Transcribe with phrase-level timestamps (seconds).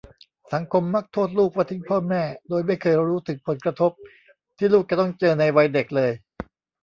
[0.53, 3.91] สังคมมักโทษลูกว่าทิ้งพ่อแม่ โดยไม่เคยรู้ถึงผลกระทบ
[4.57, 6.11] ที่ลูกจะต้องเจอในวัยเด็กเลย